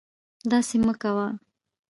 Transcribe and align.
داسې 0.51 0.75
مکوه 0.85 1.27